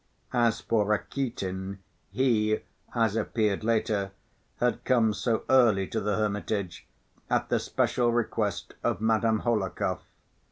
[0.33, 1.77] As for Rakitin,
[2.09, 2.61] he,
[2.95, 4.09] as appeared later,
[4.57, 6.87] had come so early to the hermitage
[7.29, 9.99] at the special request of Madame Hohlakov.